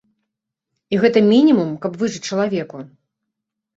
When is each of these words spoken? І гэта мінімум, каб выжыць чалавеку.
І 0.95 1.01
гэта 1.03 1.23
мінімум, 1.31 1.69
каб 1.83 2.01
выжыць 2.03 2.25
чалавеку. 2.31 2.77